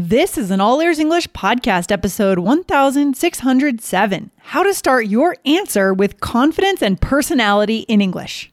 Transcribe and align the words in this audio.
This 0.00 0.38
is 0.38 0.52
an 0.52 0.60
All 0.60 0.80
Ears 0.80 1.00
English 1.00 1.26
podcast, 1.30 1.90
episode 1.90 2.38
1607 2.38 4.30
How 4.38 4.62
to 4.62 4.72
Start 4.72 5.08
Your 5.08 5.34
Answer 5.44 5.92
with 5.92 6.20
Confidence 6.20 6.82
and 6.82 7.00
Personality 7.00 7.78
in 7.78 8.00
English. 8.00 8.52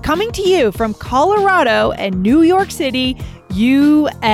coming 0.11 0.31
to 0.33 0.41
you 0.41 0.73
from 0.73 0.93
Colorado 0.95 1.93
and 1.93 2.21
New 2.21 2.41
York 2.41 2.69
City, 2.69 3.15
USA. 3.53 4.27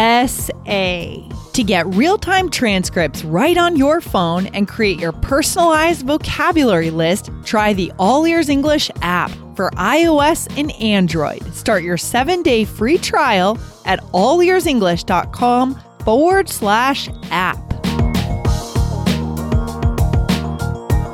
To 1.54 1.64
get 1.64 1.86
real 1.94 2.18
time 2.18 2.50
transcripts 2.50 3.24
right 3.24 3.56
on 3.56 3.76
your 3.76 4.02
phone 4.02 4.48
and 4.48 4.68
create 4.68 5.00
your 5.00 5.12
personalized 5.12 6.04
vocabulary 6.08 6.90
list, 6.90 7.30
try 7.46 7.74
the 7.74 7.92
All 8.00 8.26
Ears 8.26 8.50
English 8.50 8.90
app 9.04 9.30
for 9.56 9.70
iOS 9.76 10.52
and 10.60 10.72
Android. 10.82 11.44
Start 11.54 11.84
your 11.84 11.98
seven 11.98 12.42
day 12.42 12.66
free 12.66 12.98
trial 12.98 13.60
at 13.86 14.02
allearsenglish.com 14.14 15.80
forward 16.04 16.50
slash 16.50 17.08
app. 17.30 17.67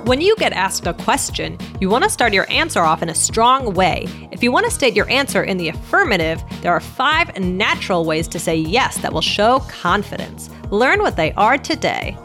When 0.05 0.19
you 0.19 0.35
get 0.35 0.51
asked 0.51 0.85
a 0.85 0.93
question, 0.93 1.57
you 1.79 1.89
want 1.89 2.03
to 2.03 2.09
start 2.09 2.33
your 2.33 2.45
answer 2.51 2.81
off 2.81 3.01
in 3.01 3.07
a 3.07 3.15
strong 3.15 3.73
way. 3.73 4.05
If 4.31 4.43
you 4.43 4.51
want 4.51 4.65
to 4.65 4.71
state 4.71 4.97
your 4.97 5.09
answer 5.09 5.43
in 5.43 5.55
the 5.55 5.69
affirmative, 5.69 6.43
there 6.61 6.73
are 6.73 6.81
five 6.81 7.39
natural 7.39 8.03
ways 8.03 8.27
to 8.29 8.39
say 8.39 8.57
yes 8.57 8.97
that 8.97 9.13
will 9.13 9.21
show 9.21 9.59
confidence. 9.69 10.49
Learn 10.71 10.99
what 10.99 11.15
they 11.15 11.31
are 11.33 11.57
today. 11.57 12.17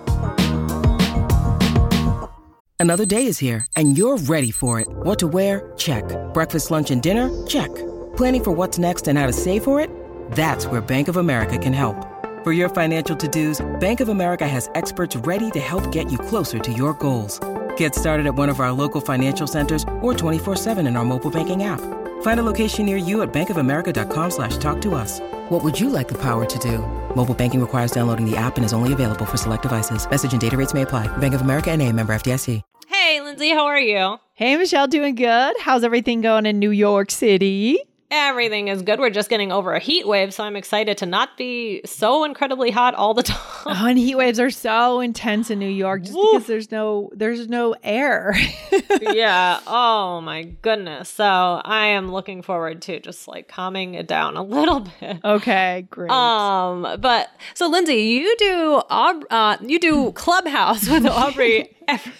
Another 2.80 3.06
day 3.06 3.26
is 3.26 3.38
here, 3.38 3.64
and 3.76 3.96
you're 3.96 4.16
ready 4.16 4.50
for 4.50 4.80
it. 4.80 4.88
What 4.88 5.20
to 5.20 5.28
wear? 5.28 5.72
Check. 5.76 6.02
Breakfast, 6.34 6.72
lunch, 6.72 6.90
and 6.90 7.00
dinner? 7.00 7.30
Check. 7.46 7.72
Planning 8.16 8.42
for 8.42 8.50
what's 8.50 8.80
next 8.80 9.06
and 9.06 9.16
how 9.16 9.28
to 9.28 9.32
save 9.32 9.62
for 9.62 9.78
it? 9.78 9.88
That's 10.32 10.66
where 10.66 10.80
Bank 10.80 11.06
of 11.06 11.16
America 11.16 11.58
can 11.58 11.72
help. 11.72 12.04
For 12.42 12.50
your 12.50 12.68
financial 12.68 13.14
to 13.14 13.28
dos, 13.28 13.64
Bank 13.78 14.00
of 14.00 14.08
America 14.08 14.48
has 14.48 14.68
experts 14.74 15.14
ready 15.14 15.52
to 15.52 15.60
help 15.60 15.92
get 15.92 16.10
you 16.10 16.18
closer 16.18 16.58
to 16.58 16.72
your 16.72 16.92
goals. 16.94 17.38
Get 17.78 17.94
started 17.94 18.26
at 18.26 18.36
one 18.36 18.48
of 18.48 18.60
our 18.60 18.70
local 18.70 19.00
financial 19.00 19.48
centers 19.48 19.82
or 20.00 20.14
24-7 20.14 20.86
in 20.86 20.96
our 20.96 21.04
mobile 21.04 21.30
banking 21.30 21.64
app. 21.64 21.80
Find 22.22 22.38
a 22.38 22.42
location 22.42 22.86
near 22.86 22.96
you 22.96 23.22
at 23.22 23.32
bankofamerica.com 23.32 24.30
slash 24.30 24.56
talk 24.58 24.80
to 24.82 24.94
us. 24.94 25.18
What 25.48 25.64
would 25.64 25.80
you 25.80 25.90
like 25.90 26.06
the 26.06 26.18
power 26.18 26.44
to 26.46 26.58
do? 26.60 26.78
Mobile 27.16 27.34
banking 27.34 27.60
requires 27.60 27.90
downloading 27.90 28.30
the 28.30 28.36
app 28.36 28.56
and 28.56 28.64
is 28.64 28.72
only 28.72 28.92
available 28.92 29.26
for 29.26 29.36
select 29.36 29.62
devices. 29.62 30.08
Message 30.08 30.30
and 30.30 30.40
data 30.40 30.56
rates 30.56 30.74
may 30.74 30.82
apply. 30.82 31.06
Bank 31.18 31.34
of 31.34 31.40
America 31.40 31.72
and 31.72 31.82
a 31.82 31.92
member 31.92 32.12
FDIC. 32.12 32.62
Hey, 32.88 33.20
Lindsay, 33.20 33.50
how 33.50 33.66
are 33.66 33.80
you? 33.80 34.18
Hey, 34.34 34.56
Michelle, 34.56 34.86
doing 34.86 35.14
good? 35.14 35.56
How's 35.60 35.84
everything 35.84 36.20
going 36.20 36.46
in 36.46 36.58
New 36.58 36.70
York 36.70 37.10
City? 37.10 37.78
Everything 38.10 38.68
is 38.68 38.80
good. 38.80 39.00
We're 39.00 39.10
just 39.10 39.28
getting 39.28 39.52
over 39.52 39.74
a 39.74 39.78
heat 39.78 40.08
wave, 40.08 40.32
so 40.32 40.42
I'm 40.42 40.56
excited 40.56 40.96
to 40.98 41.06
not 41.06 41.36
be 41.36 41.82
so 41.84 42.24
incredibly 42.24 42.70
hot 42.70 42.94
all 42.94 43.12
the 43.12 43.22
time. 43.24 43.36
Oh, 43.66 43.86
and 43.86 43.98
heat 43.98 44.14
waves 44.14 44.40
are 44.40 44.48
so 44.48 45.00
intense 45.00 45.50
in 45.50 45.58
New 45.58 45.68
York 45.68 46.02
just 46.04 46.14
because 46.14 46.46
there's 46.46 46.70
no 46.70 47.10
there's 47.14 47.48
no 47.48 47.74
air. 47.82 48.34
yeah. 49.02 49.60
Oh 49.66 50.22
my 50.22 50.44
goodness. 50.62 51.10
So 51.10 51.24
I 51.62 51.86
am 51.88 52.10
looking 52.10 52.40
forward 52.40 52.80
to 52.82 52.98
just 52.98 53.28
like 53.28 53.46
calming 53.46 53.92
it 53.94 54.06
down 54.08 54.38
a 54.38 54.42
little 54.42 54.80
bit. 55.00 55.18
Okay, 55.22 55.86
great. 55.91 56.10
Um, 56.10 56.82
but 57.00 57.28
so 57.52 57.68
Lindsay, 57.68 57.94
you 57.97 58.34
do 58.38 58.82
Aub- 58.91 59.24
uh, 59.28 59.58
you 59.60 59.78
do 59.78 60.12
Clubhouse 60.12 60.88
with 60.88 61.04
Aubrey 61.06 61.76
every, 61.86 62.12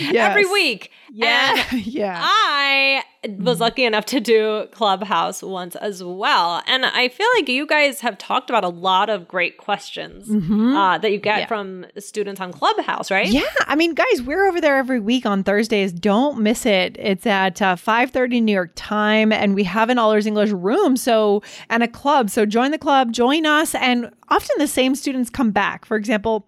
Yes. 0.00 0.30
every 0.30 0.46
week. 0.46 0.90
Yeah, 1.12 1.64
And 1.70 1.86
yeah. 1.86 2.18
I 2.20 3.03
was 3.38 3.60
lucky 3.60 3.84
enough 3.84 4.04
to 4.06 4.20
do 4.20 4.66
Clubhouse 4.72 5.42
once 5.42 5.76
as 5.76 6.02
well. 6.02 6.62
And 6.66 6.84
I 6.86 7.08
feel 7.08 7.26
like 7.36 7.48
you 7.48 7.66
guys 7.66 8.00
have 8.00 8.18
talked 8.18 8.50
about 8.50 8.64
a 8.64 8.68
lot 8.68 9.10
of 9.10 9.26
great 9.28 9.58
questions 9.58 10.28
uh, 10.30 10.98
that 10.98 11.10
you 11.12 11.18
get 11.18 11.34
Mm-hmm. 11.34 11.40
Yeah. 11.40 11.46
from 11.46 11.86
students 11.98 12.40
on 12.40 12.52
Clubhouse, 12.52 13.10
right? 13.10 13.26
Yeah, 13.26 13.42
I 13.66 13.74
mean, 13.74 13.94
guys, 13.94 14.22
we're 14.22 14.46
over 14.46 14.60
there 14.60 14.76
every 14.76 15.00
week 15.00 15.26
on 15.26 15.42
Thursdays. 15.42 15.92
Don't 15.92 16.38
miss 16.40 16.64
it. 16.64 16.96
It's 16.98 17.26
at 17.26 17.60
uh, 17.60 17.74
five 17.76 18.10
thirty 18.10 18.40
New 18.40 18.52
York 18.52 18.70
time, 18.76 19.32
and 19.32 19.54
we 19.54 19.64
have 19.64 19.90
an 19.90 19.98
All 19.98 20.12
Ears 20.12 20.26
English 20.26 20.50
room, 20.50 20.96
so 20.96 21.42
and 21.70 21.82
a 21.82 21.88
club. 21.88 22.30
So 22.30 22.46
join 22.46 22.70
the 22.70 22.78
club, 22.78 23.12
join 23.12 23.46
us, 23.46 23.74
and 23.74 24.10
often 24.28 24.56
the 24.58 24.68
same 24.68 24.94
students 24.94 25.28
come 25.30 25.50
back. 25.50 25.84
For 25.84 25.96
example. 25.96 26.46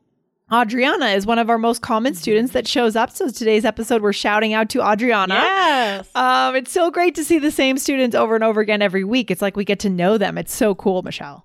Adriana 0.53 1.07
is 1.07 1.27
one 1.27 1.41
of 1.41 1.51
our 1.51 1.59
most 1.59 1.83
common 1.83 2.15
students 2.15 2.53
that 2.53 2.69
shows 2.69 2.95
up. 2.95 3.11
So 3.11 3.29
today's 3.31 3.65
episode, 3.65 4.01
we're 4.01 4.13
shouting 4.13 4.53
out 4.53 4.71
to 4.71 4.81
Adriana. 4.81 5.35
Yes. 5.35 6.09
Um, 6.15 6.55
it's 6.55 6.71
so 6.71 6.89
great 6.93 7.17
to 7.17 7.25
see 7.25 7.41
the 7.41 7.51
same 7.51 7.79
students 7.79 8.15
over 8.15 8.37
and 8.37 8.45
over 8.45 8.61
again 8.61 8.81
every 8.81 9.03
week. 9.03 9.33
It's 9.33 9.43
like 9.43 9.57
we 9.57 9.65
get 9.65 9.81
to 9.81 9.91
know 9.91 10.19
them. 10.19 10.39
It's 10.39 10.55
so 10.55 10.77
cool, 10.77 11.03
Michelle. 11.03 11.45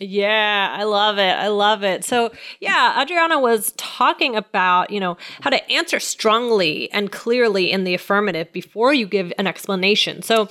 Yeah, 0.00 0.74
I 0.78 0.84
love 0.84 1.18
it. 1.18 1.32
I 1.36 1.48
love 1.48 1.82
it. 1.82 2.04
So, 2.04 2.30
yeah, 2.60 3.00
Adriana 3.02 3.40
was 3.40 3.72
talking 3.76 4.36
about, 4.36 4.90
you 4.90 5.00
know, 5.00 5.16
how 5.40 5.50
to 5.50 5.70
answer 5.70 5.98
strongly 5.98 6.90
and 6.92 7.10
clearly 7.10 7.70
in 7.70 7.84
the 7.84 7.94
affirmative 7.94 8.52
before 8.52 8.94
you 8.94 9.06
give 9.06 9.32
an 9.38 9.46
explanation. 9.46 10.22
So, 10.22 10.48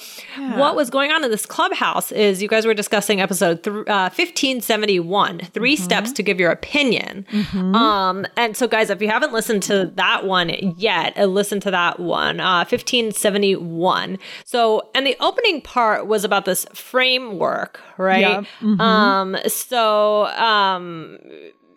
what 0.55 0.75
was 0.75 0.89
going 0.89 1.11
on 1.11 1.23
in 1.23 1.31
this 1.31 1.45
clubhouse 1.45 2.11
is 2.11 2.41
you 2.41 2.47
guys 2.47 2.65
were 2.65 2.73
discussing 2.73 3.21
episode 3.21 3.63
th- 3.63 3.87
uh, 3.87 4.09
1571, 4.13 5.39
3 5.53 5.75
steps 5.75 6.11
to 6.13 6.23
give 6.23 6.39
your 6.39 6.51
opinion. 6.51 7.25
Um, 7.55 8.25
and 8.35 8.55
so, 8.57 8.67
guys, 8.67 8.89
if 8.89 9.01
you 9.01 9.07
haven't 9.09 9.31
listened 9.33 9.63
to 9.63 9.91
that 9.95 10.25
one 10.25 10.49
yet, 10.77 11.17
uh, 11.17 11.25
listen 11.25 11.59
to 11.61 11.71
that 11.71 11.99
one, 11.99 12.39
uh, 12.39 12.65
1571. 12.65 14.17
So, 14.45 14.89
and 14.95 15.05
the 15.05 15.15
opening 15.19 15.61
part 15.61 16.07
was 16.07 16.23
about 16.23 16.45
this 16.45 16.65
framework, 16.73 17.79
right? 17.97 18.45
Um, 18.79 19.36
so, 19.47 20.25
um, 20.27 21.19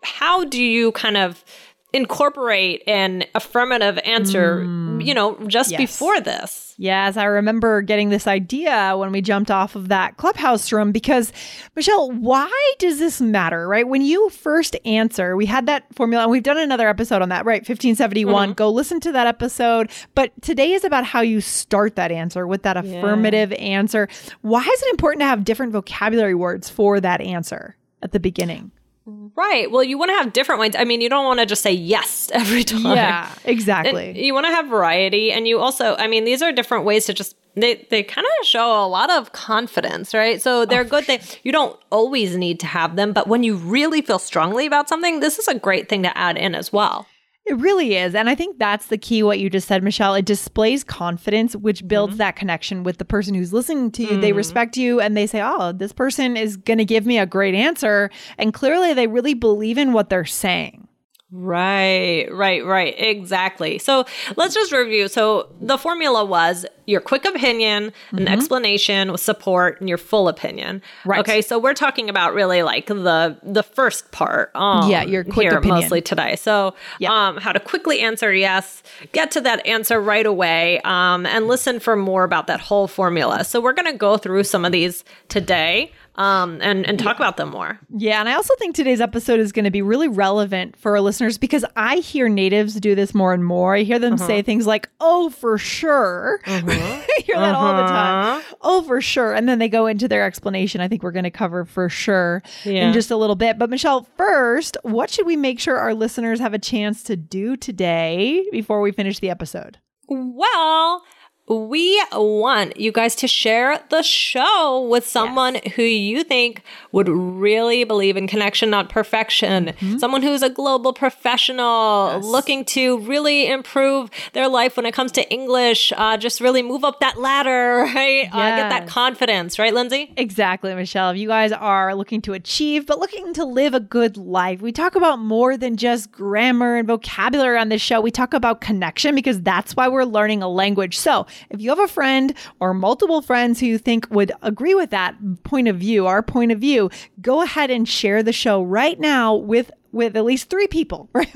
how 0.03 0.45
do 0.45 0.63
you 0.63 0.93
kind 0.93 1.17
of 1.17 1.45
incorporate 1.93 2.83
an 2.87 3.25
affirmative 3.35 3.99
answer, 4.05 4.65
mm. 4.65 5.05
you 5.05 5.15
know, 5.15 5.37
just 5.47 5.71
Yes. 5.73 5.79
before 5.79 6.21
this? 6.21 6.75
Yes, 6.79 7.17
I 7.17 7.25
remember 7.25 7.83
getting 7.83 8.09
this 8.09 8.27
idea 8.27 8.95
when 8.97 9.13
we 9.13 9.21
jumped 9.21 9.51
off 9.51 9.77
of 9.77 9.89
that 9.89 10.17
clubhouse 10.17 10.73
room 10.73 10.93
because, 10.93 11.31
Michelle, 11.77 12.11
why 12.11 12.51
does 12.79 12.99
this 12.99 13.21
matter, 13.21 13.69
right? 13.69 13.87
When 13.87 14.01
you 14.01 14.31
first 14.31 14.77
answer, 14.87 15.37
we 15.37 15.47
had 15.47 15.67
that 15.67 15.85
formula 15.95 16.23
and 16.23 16.31
we've 16.31 16.43
done 16.43 16.57
another 16.59 16.89
episode 16.89 17.21
on 17.21 17.29
that, 17.29 17.45
right? 17.45 17.61
1571. 17.61 18.49
Mm-hmm. 18.49 18.55
Go 18.55 18.71
listen 18.71 18.99
to 19.01 19.13
that 19.13 19.27
episode. 19.27 19.91
But 20.15 20.33
today 20.41 20.73
is 20.73 20.85
about 20.85 21.05
how 21.05 21.21
you 21.21 21.41
start 21.41 21.97
that 21.97 22.11
answer 22.11 22.47
with 22.47 22.63
that 22.63 22.79
affirmative 22.79 23.53
answer. 23.53 24.09
Why 24.41 24.63
is 24.63 24.83
it 24.83 24.91
important 24.91 25.21
to 25.21 25.27
have 25.27 25.45
different 25.45 25.73
vocabulary 25.73 26.35
words 26.35 26.71
for 26.71 26.99
that 27.01 27.21
answer 27.21 27.77
at 28.03 28.13
the 28.13 28.21
beginning? 28.21 28.71
Right. 29.07 29.71
Well, 29.71 29.83
you 29.83 29.99
want 29.99 30.11
to 30.11 30.15
have 30.15 30.33
different 30.33 30.59
ones. 30.59 30.77
I 30.79 30.85
mean, 30.85 31.01
you 31.01 31.09
don't 31.09 31.25
want 31.25 31.41
to 31.41 31.47
just 31.47 31.63
say 31.63 31.73
yes 31.73 32.31
every 32.35 32.65
time. 32.65 32.97
Yeah, 32.97 33.33
exactly. 33.45 34.25
you 34.25 34.35
want 34.35 34.47
to 34.47 34.53
have 34.53 34.67
variety. 34.69 35.33
And 35.33 35.49
you 35.49 35.59
also, 35.59 35.97
I 35.97 36.07
mean, 36.07 36.25
these 36.25 36.43
are 36.43 36.53
different 36.53 36.85
ways 36.85 37.07
to 37.07 37.15
just, 37.15 37.37
they, 37.55 37.87
they 37.91 38.03
kind 38.03 38.27
of 38.41 38.47
show 38.47 38.85
a 38.85 38.87
lot 38.87 39.11
of 39.11 39.33
confidence, 39.33 40.15
right? 40.15 40.41
So 40.41 40.65
they're 40.65 40.85
good. 40.85 41.07
They, 41.07 41.21
you 41.43 41.51
don't 41.51 41.79
always 41.91 42.37
need 42.37 42.61
to 42.61 42.67
have 42.67 42.97
them, 42.97 43.13
but 43.13 43.27
when 43.27 43.43
you 43.43 43.57
really 43.57 44.03
feel 44.03 44.19
strongly 44.19 44.67
about 44.67 44.89
something, 44.89 45.21
this 45.21 45.39
is 45.39 45.49
a 45.49 45.59
great 45.59 45.89
thing 45.89 46.03
to 46.05 46.17
add 46.17 46.37
in 46.37 46.55
as 46.55 46.73
well. 46.73 47.07
It 47.47 47.57
really 47.59 47.97
is. 47.97 48.15
And 48.15 48.29
I 48.29 48.35
think 48.35 48.59
that's 48.59 48.87
the 48.87 48.99
key, 48.99 49.23
what 49.23 49.41
you 49.41 49.51
just 49.51 49.67
said, 49.67 49.83
Michelle. 49.83 50.15
It 50.15 50.25
displays 50.25 50.85
confidence, 50.85 51.57
which 51.57 51.87
builds 51.89 52.13
mm-hmm. 52.13 52.19
that 52.19 52.37
connection 52.37 52.85
with 52.85 52.99
the 52.99 53.05
person 53.05 53.35
who's 53.35 53.53
listening 53.53 53.91
to 53.93 54.03
you. 54.03 54.21
They 54.21 54.29
mm-hmm. 54.29 54.37
respect 54.37 54.77
you 54.77 55.01
and 55.01 55.17
they 55.17 55.27
say, 55.27 55.41
oh, 55.43 55.73
this 55.73 55.93
person 55.93 56.37
is 56.37 56.57
going 56.57 56.79
to 56.79 56.85
give 56.85 57.07
me 57.07 57.19
a 57.19 57.27
great 57.27 57.55
answer. 57.55 58.11
And 58.39 58.55
clearly 58.55 58.95
they 58.95 59.09
really 59.09 59.35
believe 59.35 59.79
in 59.79 59.93
what 59.93 60.11
they're 60.11 60.25
saying. 60.25 60.87
Right, 61.33 62.27
right, 62.33 62.65
right. 62.65 62.95
Exactly. 62.99 63.79
So 63.79 64.05
let's 64.37 64.53
just 64.55 64.73
review. 64.73 65.07
So 65.07 65.49
the 65.61 65.79
formula 65.79 66.25
was 66.25 66.67
your 66.87 67.01
quick 67.01 67.25
opinion, 67.25 67.93
an 68.11 68.27
explanation 68.27 69.13
with 69.13 69.21
support, 69.21 69.79
and 69.81 69.89
your 69.89 69.99
full 69.99 70.27
opinion. 70.27 70.83
Right. 71.05 71.21
Okay. 71.21 71.41
So 71.41 71.57
we're 71.57 71.75
talking 71.75 72.11
about 72.11 72.35
really 72.35 72.65
like 72.65 72.87
the 72.87 73.39
the 73.45 73.63
first 73.63 74.11
part. 74.11 74.51
Um, 74.57 74.91
Yeah, 74.91 75.03
your 75.05 75.23
quick 75.23 75.49
here 75.49 75.59
opinion. 75.59 75.83
mostly 75.83 76.01
today. 76.01 76.35
So 76.35 76.75
Yeah. 76.99 77.13
um, 77.29 77.37
how 77.37 77.53
to 77.53 77.61
quickly 77.61 78.01
answer 78.01 78.33
yes, 78.35 78.83
get 79.13 79.31
to 79.33 79.41
that 79.43 79.65
answer 79.65 80.01
right 80.01 80.27
away, 80.27 80.81
um, 80.85 81.27
and 81.27 81.47
listen 81.47 81.79
for 81.79 81.95
more 81.95 82.25
about 82.25 82.49
that 82.49 82.61
whole 82.61 82.89
formula. 82.89 83.45
So 83.45 83.61
we're 83.61 83.73
going 83.73 83.91
to 83.93 83.97
go 83.97 84.17
through 84.17 84.43
some 84.45 84.65
of 84.65 84.73
these 84.73 85.05
today. 85.29 85.93
Um, 86.17 86.59
and 86.61 86.87
and 86.87 86.99
talk 86.99 87.17
about 87.17 87.37
them 87.37 87.51
more. 87.51 87.79
Yeah, 87.97 88.21
and 88.21 88.29
I 88.29 88.35
also 88.35 88.55
think 88.59 88.75
today's 88.75 89.01
episode 89.01 89.41
is 89.41 89.53
going 89.53 89.65
to 89.65 89.71
be 89.71 89.83
really 89.83 90.09
relevant 90.09 90.77
for 90.77 90.93
our 90.93 91.01
listeners 91.01 91.39
because 91.39 91.65
I 91.77 91.97
hear 91.97 92.29
natives 92.29 92.75
do 92.75 92.95
this 92.95 93.15
more 93.15 93.33
and 93.33 93.45
more. 93.45 93.77
I 93.77 93.83
hear 93.83 93.99
them 93.99 94.15
Uh-huh. 94.15 94.27
say 94.27 94.43
things 94.43 94.67
like, 94.67 94.89
"Oh, 95.01 95.31
for 95.31 95.57
sure." 95.59 96.41
I 96.47 97.07
hear 97.25 97.37
that 97.37 97.55
all 97.55 97.77
the 97.77 97.83
time. 97.89 98.37
Uh-huh. 98.39 98.55
Oh, 98.63 98.83
for 98.83 99.01
sure. 99.01 99.33
And 99.33 99.49
then 99.49 99.59
they 99.59 99.69
go 99.69 99.87
into 99.87 100.09
their 100.09 100.25
explanation. 100.25 100.81
I 100.81 100.89
think 100.89 101.03
we're 101.03 101.11
going 101.13 101.25
to 101.25 101.31
cover 101.31 101.65
for 101.65 101.89
sure 101.89 102.43
Yeah. 102.65 102.89
in 102.89 102.93
just 102.93 103.11
a 103.11 103.17
little 103.17 103.37
bit. 103.37 103.59
But 103.59 103.71
Michelle, 103.71 104.07
first, 104.17 104.77
what 104.83 105.11
should 105.11 105.27
we 105.27 105.37
make 105.37 105.59
sure 105.61 105.77
our 105.79 105.95
listeners 105.95 106.41
have 106.41 106.55
a 106.55 106.59
chance 106.59 107.03
to 107.05 107.17
do 107.17 107.57
today 107.57 108.45
before 108.53 108.81
we 108.81 108.93
finish 108.93 109.19
the 109.21 109.31
episode? 109.31 109.79
Well, 110.09 111.03
we 111.51 112.01
want 112.13 112.79
you 112.79 112.93
guys 112.93 113.17
to 113.17 113.27
share 113.27 113.81
the 113.89 114.03
show 114.03 114.87
with 114.89 115.05
someone 115.05 115.57
who 115.75 115.83
you 115.83 116.23
think 116.23 116.63
would 116.93 117.09
really 117.09 117.83
believe 117.83 118.17
in 118.17 118.29
connection, 118.29 118.71
not 118.71 118.89
perfection. 118.89 119.75
Someone 119.99 120.23
who's 120.23 120.43
a 120.43 120.51
global 120.51 120.93
professional 120.93 122.21
looking 122.21 122.65
to 122.67 123.01
really 123.01 123.49
improve 123.49 124.11
their 124.33 124.47
life 124.47 124.77
when 124.77 124.87
it 124.87 124.95
comes 124.95 125.11
to 125.13 125.29
English, 125.33 125.93
uh, 125.97 126.17
just 126.17 126.41
really 126.41 126.63
move 126.63 126.85
up 126.85 127.01
that 127.01 127.19
ladder, 127.19 127.91
right? 127.95 128.29
Uh, 128.33 128.57
get 128.57 128.69
that 128.69 128.87
confidence, 128.87 129.59
right, 129.59 129.75
Lindsay? 129.75 130.13
Exactly, 130.17 130.73
Michelle. 130.75 131.11
If 131.11 131.17
you 131.17 131.27
guys 131.27 131.51
are 131.51 131.97
looking 131.97 132.23
to 132.23 132.33
achieve, 132.33 132.87
but 132.87 133.01
looking 133.01 133.35
to 133.35 133.45
live 133.45 133.75
a 133.75 133.81
good 133.81 134.17
life, 134.17 134.61
we 134.61 134.71
talk 134.71 134.95
about 134.95 135.19
more 135.19 135.57
than 135.57 135.77
just 135.77 136.13
grammar 136.13 136.77
and 136.77 136.87
vocabulary 136.87 137.59
on 137.59 137.71
this 137.71 137.83
show. 137.83 138.01
We 138.01 138.13
talk 138.13 138.35
about 138.35 138.61
connection 138.61 139.17
because 139.17 139.41
that's 139.43 139.75
why 139.75 139.89
we're 139.89 140.05
learning 140.05 140.43
a 140.43 140.49
language. 140.49 140.97
So 140.97 141.27
if 141.49 141.61
you 141.61 141.71
have 141.71 141.79
a 141.79 141.89
friend 141.89 142.35
or 142.61 142.75
multiple 142.75 143.23
friends 143.23 143.61
who 143.61 143.67
you 143.67 143.79
think 143.79 144.07
would 144.11 144.33
agree 144.43 144.75
with 144.75 144.91
that 144.91 145.15
point 145.45 145.69
of 145.69 145.77
view, 145.77 146.07
our 146.07 146.23
point 146.23 146.53
of 146.53 146.59
view, 146.59 146.91
go 147.23 147.43
ahead 147.43 147.71
and 147.71 147.89
share 147.89 148.23
the 148.23 148.33
show 148.33 148.63
right 148.63 148.99
now 149.01 149.35
with 149.35 149.71
with 149.93 150.17
at 150.17 150.25
least 150.25 150.49
three 150.51 150.69
people, 150.69 151.09
right? 151.15 151.29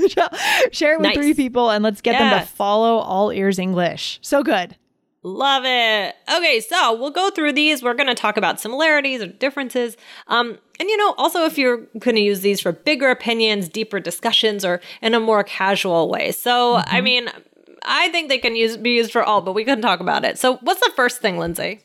Share 0.72 0.94
it 0.94 0.98
with 0.98 1.06
Nice. 1.08 1.16
three 1.16 1.34
people 1.34 1.70
and 1.70 1.82
let's 1.82 2.00
get 2.00 2.18
them 2.18 2.38
to 2.38 2.46
follow 2.46 2.98
All 2.98 3.30
Ears 3.32 3.58
English. 3.58 4.20
So 4.22 4.42
good. 4.44 4.76
Love 5.26 5.62
it. 5.64 6.14
Okay, 6.30 6.60
so 6.60 6.94
we'll 7.00 7.10
go 7.10 7.30
through 7.30 7.54
these. 7.54 7.82
We're 7.82 7.94
going 7.94 8.08
to 8.08 8.14
talk 8.14 8.36
about 8.36 8.60
similarities 8.60 9.22
or 9.22 9.26
differences. 9.28 9.96
Um, 10.26 10.58
and 10.78 10.88
you 10.88 10.96
know, 10.98 11.14
also 11.16 11.46
if 11.46 11.56
you're 11.56 11.78
going 11.98 12.14
to 12.16 12.20
use 12.20 12.42
these 12.42 12.60
for 12.60 12.72
bigger 12.72 13.08
opinions, 13.08 13.70
deeper 13.70 14.00
discussions, 14.00 14.66
or 14.66 14.82
in 15.00 15.14
a 15.14 15.20
more 15.20 15.42
casual 15.42 16.10
way. 16.10 16.30
So, 16.30 16.74
I 16.74 17.00
mean, 17.00 17.30
I 17.84 18.08
think 18.10 18.28
they 18.28 18.38
can 18.38 18.56
use 18.56 18.76
be 18.76 18.90
used 18.92 19.12
for 19.12 19.22
all, 19.22 19.40
but 19.40 19.52
we 19.54 19.64
can 19.64 19.80
talk 19.82 20.00
about 20.00 20.24
it. 20.24 20.38
So, 20.38 20.56
what's 20.58 20.80
the 20.80 20.92
first 20.96 21.20
thing, 21.20 21.38
Lindsay? 21.38 21.80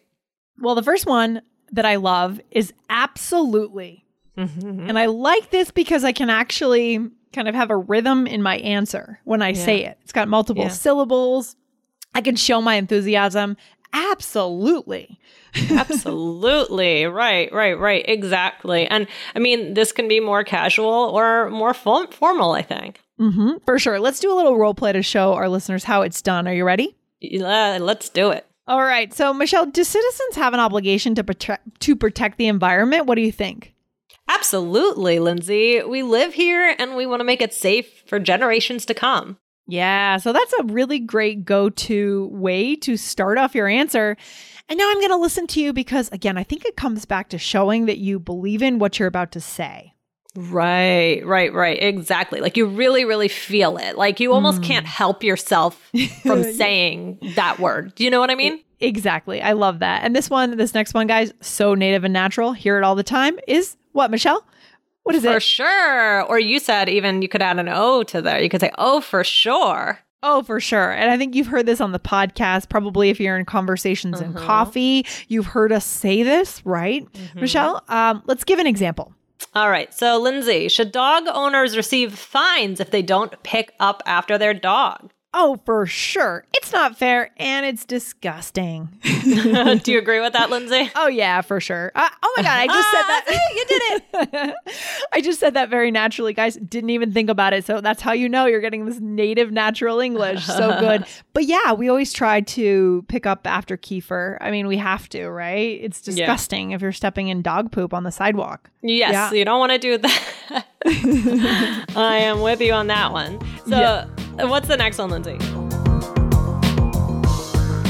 Well, 0.59 0.75
the 0.75 0.83
first 0.83 1.05
one 1.05 1.41
that 1.71 1.85
I 1.85 1.95
love 1.97 2.39
is 2.51 2.73
absolutely. 2.89 4.05
Mm-hmm. 4.37 4.87
And 4.89 4.97
I 4.97 5.07
like 5.07 5.49
this 5.49 5.71
because 5.71 6.03
I 6.03 6.11
can 6.11 6.29
actually 6.29 6.99
kind 7.33 7.47
of 7.47 7.55
have 7.55 7.69
a 7.69 7.77
rhythm 7.77 8.25
in 8.25 8.41
my 8.41 8.57
answer 8.57 9.19
when 9.25 9.41
I 9.41 9.53
say 9.53 9.83
it. 9.85 9.97
It's 10.01 10.11
got 10.13 10.27
multiple 10.27 10.63
Yeah. 10.63 10.69
syllables. 10.69 11.55
I 12.15 12.21
can 12.21 12.35
show 12.35 12.61
my 12.61 12.75
enthusiasm. 12.75 13.55
Absolutely. 13.93 15.19
Absolutely. 15.71 17.05
right, 17.05 17.51
right, 17.51 17.77
right. 17.77 18.05
Exactly. 18.07 18.87
And 18.87 19.07
I 19.35 19.39
mean, 19.39 19.73
this 19.73 19.91
can 19.91 20.07
be 20.07 20.19
more 20.19 20.43
casual 20.43 20.87
or 20.87 21.49
more 21.49 21.73
fo- 21.73 22.07
formal, 22.07 22.51
I 22.51 22.61
think. 22.61 23.01
hmm 23.17 23.53
for 23.65 23.79
sure. 23.79 23.99
Let's 23.99 24.19
do 24.19 24.31
a 24.31 24.35
little 24.35 24.57
role 24.57 24.73
play 24.73 24.93
to 24.93 25.01
show 25.01 25.33
our 25.33 25.49
listeners 25.49 25.83
how 25.83 26.01
it's 26.03 26.21
done. 26.21 26.47
Are 26.47 26.53
you 26.53 26.63
ready? 26.65 26.95
Yeah, 27.19 27.77
let's 27.81 28.09
do 28.09 28.29
it. 28.31 28.45
All 28.67 28.81
right. 28.81 29.11
So, 29.13 29.33
Michelle, 29.33 29.65
do 29.65 29.83
citizens 29.83 30.35
have 30.35 30.53
an 30.53 30.59
obligation 30.59 31.15
to 31.15 31.23
protect 31.23 31.79
to 31.81 31.95
protect 31.95 32.37
the 32.37 32.47
environment? 32.47 33.07
What 33.07 33.15
do 33.15 33.21
you 33.21 33.31
think? 33.31 33.73
Absolutely, 34.27 35.17
Lindsay. 35.17 35.81
We 35.83 36.03
live 36.03 36.33
here 36.35 36.75
and 36.77 36.95
we 36.95 37.07
want 37.07 37.19
to 37.21 37.23
make 37.23 37.41
it 37.41 37.53
safe 37.53 38.03
for 38.05 38.19
generations 38.19 38.85
to 38.85 38.93
come. 38.93 39.37
Yeah, 39.69 40.17
so 40.17 40.33
that's 40.33 40.53
a 40.53 40.63
really 40.63 40.99
great 40.99 41.45
go 41.45 41.69
to 41.69 42.27
way 42.31 42.75
to 42.77 42.97
start 42.97 43.37
off 43.37 43.55
your 43.55 43.67
answer. 43.67 44.17
And 44.67 44.77
now 44.77 44.89
I'm 44.89 44.99
going 44.99 45.09
to 45.09 45.17
listen 45.17 45.47
to 45.47 45.61
you 45.61 45.73
because, 45.73 46.09
again, 46.11 46.37
I 46.37 46.43
think 46.43 46.65
it 46.65 46.75
comes 46.75 47.05
back 47.05 47.29
to 47.29 47.37
showing 47.37 47.85
that 47.85 47.97
you 47.97 48.19
believe 48.19 48.61
in 48.61 48.79
what 48.79 48.99
you're 48.99 49.07
about 49.07 49.31
to 49.33 49.41
say. 49.41 49.93
Right, 50.35 51.25
right, 51.25 51.51
right. 51.51 51.81
Exactly. 51.81 52.39
Like 52.39 52.55
you 52.55 52.67
really, 52.67 53.03
really 53.03 53.27
feel 53.27 53.77
it. 53.77 53.97
Like 53.97 54.19
you 54.19 54.31
almost 54.31 54.61
mm. 54.61 54.65
can't 54.65 54.85
help 54.85 55.23
yourself 55.23 55.89
from 56.23 56.43
saying 56.43 57.17
that 57.35 57.59
word. 57.59 57.95
Do 57.95 58.03
you 58.03 58.11
know 58.11 58.19
what 58.19 58.29
I 58.29 58.35
mean? 58.35 58.63
Exactly. 58.79 59.41
I 59.41 59.53
love 59.53 59.79
that. 59.79 60.03
And 60.03 60.15
this 60.15 60.29
one, 60.29 60.55
this 60.55 60.73
next 60.73 60.93
one, 60.93 61.07
guys, 61.07 61.33
so 61.41 61.73
native 61.73 62.03
and 62.03 62.13
natural, 62.13 62.53
hear 62.53 62.77
it 62.77 62.83
all 62.83 62.95
the 62.95 63.03
time, 63.03 63.39
is 63.47 63.75
what, 63.91 64.11
Michelle? 64.11 64.45
What 65.09 65.15
is 65.15 65.23
For 65.23 65.37
it? 65.37 65.43
sure. 65.43 66.23
Or 66.23 66.39
you 66.39 66.59
said 66.59 66.87
even 66.87 67.21
you 67.23 67.27
could 67.27 67.41
add 67.41 67.57
an 67.57 67.67
O 67.67 68.03
to 68.03 68.21
there. 68.21 68.39
You 68.41 68.47
could 68.47 68.61
say, 68.61 68.71
oh, 68.77 69.01
for 69.01 69.23
sure. 69.23 69.99
Oh, 70.21 70.43
for 70.43 70.59
sure. 70.59 70.91
And 70.91 71.09
I 71.09 71.17
think 71.17 71.33
you've 71.33 71.47
heard 71.47 71.65
this 71.65 71.81
on 71.81 71.93
the 71.93 71.99
podcast. 71.99 72.69
Probably 72.69 73.09
if 73.09 73.19
you're 73.19 73.37
in 73.37 73.45
conversations 73.45 74.19
and 74.19 74.35
coffee, 74.35 75.05
you've 75.29 75.47
heard 75.47 75.71
us 75.71 75.85
say 75.85 76.23
this, 76.23 76.63
right? 76.65 77.07
Michelle, 77.35 77.83
um, 77.87 78.21
let's 78.27 78.43
give 78.43 78.59
an 78.59 78.67
example. 78.67 79.13
All 79.55 79.69
right. 79.69 79.91
So, 79.93 80.19
Lindsay, 80.19 80.67
should 80.67 80.91
dog 80.91 81.23
owners 81.27 81.75
receive 81.77 82.13
fines 82.13 82.79
if 82.79 82.91
they 82.91 83.01
don't 83.01 83.41
pick 83.43 83.73
up 83.79 84.03
after 84.05 84.37
their 84.37 84.53
dog? 84.53 85.09
Oh, 85.31 85.59
for 85.63 85.85
sure. 85.85 86.43
It's 86.55 86.73
not 86.73 86.97
fair 86.97 87.29
and 87.37 87.63
it's 87.63 87.85
disgusting. 87.85 88.89
Do 89.03 89.91
you 89.91 89.99
agree 89.99 90.19
with 90.19 90.33
that, 90.33 90.49
Lindsay? 90.49 90.89
Oh 90.95 91.07
yeah, 91.07 91.41
for 91.41 91.59
sure. 91.59 91.91
Uh, 91.93 92.09
oh 92.23 92.33
my 92.35 92.41
god, 92.43 92.57
I 92.59 92.65
just 92.65 92.89
said 92.91 93.01
that. 93.03 93.51
you 93.55 93.65
did 93.67 94.01
it. 94.33 94.55
I 95.13 95.21
just 95.21 95.39
said 95.39 95.53
that 95.53 95.69
very 95.69 95.91
naturally, 95.91 96.33
guys. 96.33 96.55
Didn't 96.55 96.89
even 96.89 97.11
think 97.13 97.29
about 97.29 97.53
it. 97.53 97.63
So 97.63 97.79
that's 97.79 98.01
how 98.01 98.11
you 98.11 98.27
know 98.27 98.47
you're 98.47 98.59
getting 98.59 98.85
this 98.85 98.99
native 98.99 99.51
natural 99.51 99.99
English. 99.99 100.45
So 100.45 100.79
good. 100.79 101.05
But 101.33 101.45
yeah, 101.45 101.71
we 101.73 101.87
always 101.89 102.11
try 102.11 102.41
to 102.41 103.05
pick 103.07 103.25
up 103.25 103.47
after 103.47 103.77
Kiefer. 103.77 104.37
I 104.41 104.51
mean, 104.51 104.67
we 104.67 104.75
have 104.77 105.07
to, 105.09 105.29
right? 105.29 105.79
It's 105.81 106.01
disgusting 106.01 106.71
if 106.71 106.81
you're 106.81 106.91
stepping 106.91 107.29
in 107.29 107.41
dog 107.41 107.71
poop 107.71 107.93
on 107.93 108.03
the 108.03 108.11
sidewalk. 108.11 108.69
Yes, 108.81 109.13
Yeah. 109.13 109.31
you 109.31 109.45
don't 109.45 109.59
want 109.59 109.71
to 109.71 109.77
do 109.77 109.97
that. 109.99 110.65
I 111.95 112.17
am 112.23 112.41
with 112.41 112.59
you 112.61 112.73
on 112.73 112.87
that 112.87 113.11
one. 113.13 113.39
So, 113.67 114.09
what's 114.47 114.67
the 114.67 114.77
next 114.77 114.97
one, 114.97 115.09
Lindsay? 115.09 115.37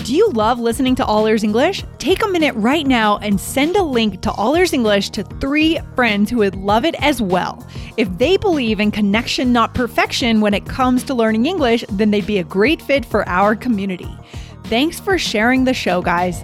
Do 0.03 0.15
you 0.15 0.31
love 0.31 0.59
listening 0.59 0.95
to 0.95 1.05
All 1.05 1.27
Ears 1.27 1.43
English? 1.43 1.83
Take 1.99 2.23
a 2.23 2.27
minute 2.27 2.55
right 2.55 2.87
now 2.87 3.19
and 3.19 3.39
send 3.39 3.75
a 3.75 3.83
link 3.83 4.21
to 4.21 4.31
All 4.31 4.55
Ears 4.55 4.73
English 4.73 5.11
to 5.11 5.23
three 5.23 5.79
friends 5.93 6.31
who 6.31 6.37
would 6.37 6.55
love 6.55 6.83
it 6.83 6.95
as 6.97 7.21
well. 7.21 7.63
If 7.95 8.09
they 8.17 8.35
believe 8.37 8.79
in 8.79 8.89
connection, 8.89 9.53
not 9.53 9.75
perfection, 9.75 10.41
when 10.41 10.55
it 10.55 10.65
comes 10.65 11.03
to 11.03 11.13
learning 11.13 11.45
English, 11.45 11.85
then 11.91 12.09
they'd 12.09 12.25
be 12.25 12.39
a 12.39 12.43
great 12.43 12.81
fit 12.81 13.05
for 13.05 13.27
our 13.29 13.55
community. 13.55 14.09
Thanks 14.63 14.99
for 14.99 15.19
sharing 15.19 15.65
the 15.65 15.75
show, 15.75 16.01
guys. 16.01 16.43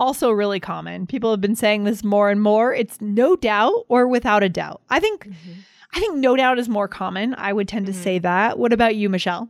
Also, 0.00 0.30
really 0.30 0.58
common. 0.60 1.06
People 1.06 1.30
have 1.30 1.40
been 1.40 1.54
saying 1.54 1.84
this 1.84 2.02
more 2.02 2.30
and 2.30 2.40
more. 2.42 2.74
It's 2.74 3.00
no 3.00 3.36
doubt 3.36 3.84
or 3.88 4.08
without 4.08 4.42
a 4.42 4.48
doubt. 4.48 4.80
I 4.90 4.98
think, 5.00 5.28
I 5.94 6.00
think 6.00 6.16
no 6.16 6.34
doubt 6.36 6.58
is 6.58 6.68
more 6.68 6.88
common. 6.88 7.34
I 7.38 7.52
would 7.52 7.68
tend 7.68 7.86
to 7.86 7.92
say 7.92 8.18
that. 8.18 8.58
What 8.58 8.72
about 8.72 8.96
you, 8.96 9.08
Michelle? 9.08 9.48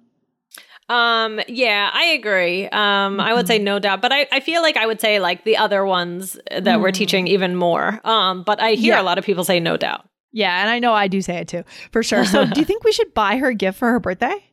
Um, 0.91 1.41
yeah, 1.49 1.91
I 1.95 2.05
agree. 2.09 2.69
Um, 2.69 3.19
I 3.19 3.33
would 3.33 3.47
say 3.47 3.59
no 3.59 3.79
doubt, 3.79 4.03
but 4.03 4.13
I, 4.13 4.27
I 4.31 4.41
feel 4.41 4.61
like 4.61 4.77
I 4.77 4.87
would 4.87 5.01
say 5.01 5.19
like 5.19 5.45
the 5.45 5.57
other 5.57 5.85
ones 5.87 6.39
that 6.55 6.79
we're 6.81 6.91
teaching 6.93 7.27
even 7.27 7.57
more. 7.57 8.01
Um, 8.05 8.43
but 8.43 8.61
I 8.61 8.73
hear 8.73 8.95
Yeah. 8.97 9.01
a 9.01 9.03
lot 9.05 9.17
of 9.17 9.25
people 9.25 9.45
say 9.45 9.61
no 9.61 9.79
doubt. 9.79 10.07
Yeah, 10.31 10.61
and 10.61 10.69
I 10.69 10.81
know 10.81 10.93
I 10.93 11.09
do 11.09 11.23
say 11.23 11.37
it 11.37 11.49
too, 11.49 11.63
for 11.93 12.03
sure. 12.03 12.25
So, 12.27 12.45
do 12.45 12.61
you 12.61 12.67
think 12.67 12.85
we 12.85 12.93
should 12.93 13.15
buy 13.15 13.37
her 13.39 13.49
a 13.49 13.55
gift 13.55 13.79
for 13.79 13.89
her 13.93 14.01
birthday? 14.01 14.45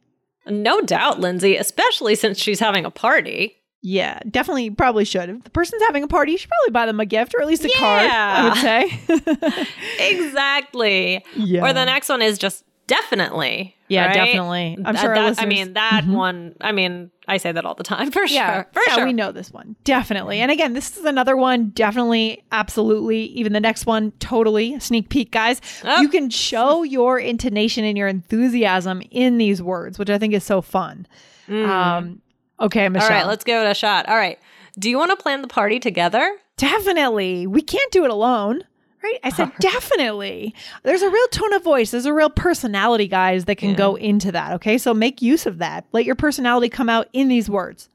No 0.47 0.79
doubt, 0.81 1.19
Lindsay, 1.19 1.57
especially 1.57 2.15
since 2.15 2.39
she's 2.39 2.59
having 2.59 2.85
a 2.85 2.91
party. 2.91 3.57
Yeah, 3.83 4.19
definitely, 4.29 4.69
probably 4.69 5.05
should. 5.05 5.27
If 5.29 5.43
the 5.43 5.49
person's 5.49 5.81
having 5.83 6.03
a 6.03 6.07
party, 6.07 6.33
you 6.33 6.37
should 6.37 6.49
probably 6.49 6.71
buy 6.71 6.85
them 6.85 6.99
a 6.99 7.05
gift 7.05 7.33
or 7.35 7.41
at 7.41 7.47
least 7.47 7.65
a 7.65 7.69
card, 7.77 8.09
I 8.09 8.49
would 8.49 8.57
say. 8.57 9.67
Exactly. 9.99 11.23
Yeah. 11.35 11.61
Or 11.67 11.73
the 11.73 11.85
next 11.85 12.09
one 12.09 12.21
is 12.21 12.37
just 12.37 12.63
definitely. 12.87 13.75
Yeah, 13.87 14.05
right? 14.07 14.13
definitely. 14.13 14.77
I'm 14.85 14.95
sure 14.95 15.13
that- 15.15 15.41
I 15.41 15.45
mean, 15.45 15.73
that 15.73 16.05
one, 16.07 16.55
I 16.61 16.71
mean, 16.71 17.11
I 17.27 17.37
say 17.37 17.51
that 17.51 17.65
all 17.65 17.75
the 17.75 17.83
time 17.83 18.11
for 18.11 18.25
Yeah, 18.25 18.53
sure. 18.53 18.67
For 18.73 18.81
yeah, 18.87 18.95
sure. 18.95 19.05
we 19.05 19.13
know 19.13 19.31
this 19.31 19.51
one 19.51 19.75
definitely. 19.83 20.39
And 20.39 20.51
again, 20.51 20.73
this 20.73 20.97
is 20.97 21.05
another 21.05 21.35
one, 21.35 21.69
definitely, 21.69 22.43
absolutely. 22.51 23.25
Even 23.27 23.53
the 23.53 23.59
next 23.59 23.85
one, 23.85 24.11
totally. 24.19 24.79
Sneak 24.79 25.09
peek, 25.09 25.31
guys. 25.31 25.59
Oh. 25.83 26.01
You 26.01 26.09
can 26.09 26.29
show 26.29 26.83
your 26.83 27.17
intonation 27.19 27.83
and 27.83 27.97
your 27.97 28.07
enthusiasm 28.07 29.01
in 29.11 29.37
these 29.37 29.61
words, 29.61 29.97
which 29.99 30.09
I 30.09 30.17
think 30.17 30.33
is 30.33 30.43
so 30.43 30.61
fun. 30.61 31.07
Um, 31.49 32.21
okay, 32.61 32.89
Michelle. 32.89 33.09
All 33.09 33.15
right, 33.15 33.27
let's 33.27 33.43
give 33.43 33.61
it 33.61 33.69
a 33.69 33.73
shot. 33.73 34.07
All 34.07 34.15
right. 34.15 34.39
Do 34.79 34.89
you 34.89 34.97
want 34.97 35.11
to 35.11 35.17
plan 35.17 35.41
the 35.41 35.47
party 35.47 35.79
together? 35.79 36.37
Definitely. 36.57 37.47
We 37.47 37.61
can't 37.61 37.91
do 37.91 38.03
it 38.05 38.09
alone. 38.11 38.63
Right? 39.03 39.19
I 39.23 39.29
said 39.31 39.51
definitely. 39.59 40.53
There's 40.83 41.01
a 41.01 41.09
real 41.09 41.27
tone 41.27 41.53
of 41.53 41.63
voice. 41.63 41.91
There's 41.91 42.05
a 42.05 42.13
real 42.13 42.29
personality, 42.29 43.07
guys, 43.07 43.45
that 43.45 43.55
can 43.55 43.73
go 43.73 43.95
into 43.95 44.31
that. 44.31 44.53
Okay. 44.53 44.77
So 44.77 44.93
make 44.93 45.21
use 45.21 45.45
of 45.45 45.57
that. 45.57 45.85
Let 45.91 46.05
your 46.05 46.15
personality 46.15 46.69
come 46.69 46.87
out 46.87 47.07
in 47.11 47.27
these 47.27 47.49
words. 47.49 47.89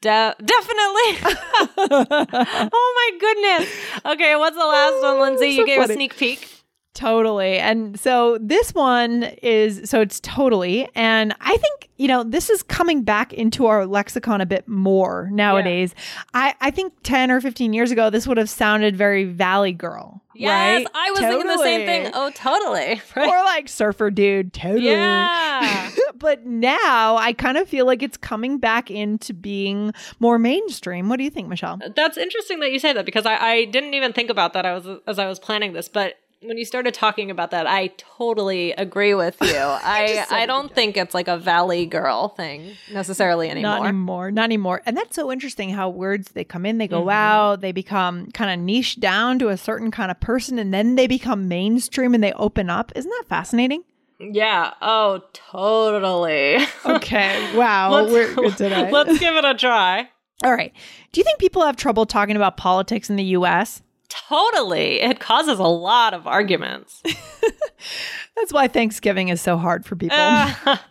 De- 0.00 0.34
definitely. 0.44 1.36
oh 1.78 3.10
my 3.12 3.18
goodness. 3.18 3.74
Okay, 4.04 4.36
what's 4.36 4.56
the 4.56 4.64
last 4.64 5.02
one, 5.02 5.20
Lindsay? 5.20 5.54
so 5.54 5.60
You 5.60 5.66
gave 5.66 5.80
funny. 5.80 5.94
a 5.94 5.96
sneak 5.96 6.16
peek. 6.16 6.55
Totally. 6.96 7.58
And 7.58 8.00
so 8.00 8.38
this 8.40 8.74
one 8.74 9.24
is 9.42 9.88
so 9.88 10.00
it's 10.00 10.18
totally. 10.20 10.88
And 10.94 11.34
I 11.42 11.54
think, 11.58 11.90
you 11.98 12.08
know, 12.08 12.24
this 12.24 12.48
is 12.48 12.62
coming 12.62 13.02
back 13.02 13.34
into 13.34 13.66
our 13.66 13.84
lexicon 13.84 14.40
a 14.40 14.46
bit 14.46 14.66
more 14.66 15.28
nowadays. 15.30 15.94
I, 16.32 16.54
I 16.62 16.70
think 16.70 16.94
10 17.02 17.30
or 17.30 17.42
15 17.42 17.74
years 17.74 17.90
ago, 17.90 18.08
this 18.08 18.26
would 18.26 18.38
have 18.38 18.48
sounded 18.48 18.96
very 18.96 19.24
Valley 19.24 19.72
Girl. 19.72 20.22
Yes, 20.34 20.84
right? 20.84 20.86
I 20.94 21.10
was 21.10 21.20
thinking 21.20 21.46
the 21.46 21.58
same 21.58 21.86
thing. 21.86 22.10
Oh, 22.14 22.30
totally. 22.30 23.00
Right. 23.14 23.28
Or 23.36 23.44
like 23.44 23.68
surfer 23.68 24.10
dude. 24.10 24.54
Totally. 24.54 24.86
Yeah. 24.86 25.90
but 26.18 26.46
now 26.46 27.16
I 27.16 27.34
kind 27.34 27.58
of 27.58 27.68
feel 27.68 27.84
like 27.84 28.02
it's 28.02 28.16
coming 28.16 28.56
back 28.56 28.90
into 28.90 29.34
being 29.34 29.92
more 30.18 30.38
mainstream. 30.38 31.10
What 31.10 31.18
do 31.18 31.24
you 31.24 31.30
think, 31.30 31.48
Michelle? 31.48 31.78
That's 31.94 32.16
interesting 32.16 32.60
that 32.60 32.72
you 32.72 32.78
say 32.78 32.94
that 32.94 33.04
because 33.04 33.26
I, 33.26 33.36
I 33.36 33.64
didn't 33.66 33.92
even 33.92 34.14
think 34.14 34.30
about 34.30 34.54
that 34.54 34.64
I 34.64 34.72
was 34.74 35.00
as 35.06 35.18
I 35.18 35.26
was 35.26 35.38
planning 35.38 35.74
this, 35.74 35.88
but 35.88 36.14
when 36.42 36.58
you 36.58 36.64
started 36.64 36.94
talking 36.94 37.30
about 37.30 37.50
that, 37.52 37.66
I 37.66 37.88
totally 37.96 38.72
agree 38.72 39.14
with 39.14 39.36
you. 39.40 39.48
I 39.56 40.24
I 40.30 40.46
don't 40.46 40.72
think 40.74 40.96
it's 40.96 41.14
like 41.14 41.28
a 41.28 41.38
valley 41.38 41.86
girl 41.86 42.28
thing 42.28 42.76
necessarily 42.92 43.50
anymore. 43.50 43.70
Not 43.78 43.82
anymore. 43.86 44.30
Not 44.30 44.44
anymore. 44.44 44.82
And 44.86 44.96
that's 44.96 45.16
so 45.16 45.32
interesting 45.32 45.70
how 45.70 45.88
words 45.88 46.32
they 46.32 46.44
come 46.44 46.64
in, 46.66 46.78
they 46.78 46.86
Mm-hmm. 46.86 47.04
go 47.04 47.10
out, 47.10 47.60
they 47.62 47.72
become 47.72 48.30
kind 48.32 48.50
of 48.50 48.64
niche 48.64 49.00
down 49.00 49.38
to 49.40 49.48
a 49.48 49.56
certain 49.56 49.90
kind 49.90 50.10
of 50.10 50.20
person, 50.20 50.58
and 50.58 50.72
then 50.72 50.94
they 50.96 51.06
become 51.06 51.48
mainstream 51.48 52.14
and 52.14 52.22
they 52.22 52.32
open 52.34 52.70
up. 52.70 52.92
Isn't 52.94 53.10
that 53.10 53.24
fascinating? 53.28 53.82
Yeah. 54.18 54.72
Oh, 54.80 55.22
totally. 55.32 56.58
Okay. 56.86 57.56
Wow. 57.56 58.04
we're 58.06 58.32
good 58.34 58.56
today. 58.56 58.90
Let's 58.90 59.18
give 59.18 59.34
it 59.36 59.44
a 59.44 59.54
try. 59.54 60.08
All 60.44 60.52
right. 60.52 60.72
Do 61.12 61.20
you 61.20 61.24
think 61.24 61.38
people 61.38 61.62
have 61.64 61.76
trouble 61.76 62.06
talking 62.06 62.36
about 62.36 62.56
politics 62.56 63.10
in 63.10 63.16
the 63.16 63.24
US? 63.38 63.82
Totally. 64.08 65.00
It 65.00 65.20
causes 65.20 65.58
a 65.58 65.64
lot 65.64 66.14
of 66.14 66.26
arguments. 66.26 67.02
That's 68.36 68.52
why 68.52 68.68
Thanksgiving 68.68 69.28
is 69.28 69.40
so 69.40 69.56
hard 69.56 69.84
for 69.84 69.96
people. 69.96 70.16
Ah. 70.18 70.84